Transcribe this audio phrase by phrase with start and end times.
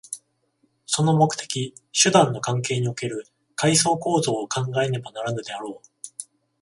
[0.87, 5.87] その目的・手段の関係における階層構造を考えねばならぬであろう。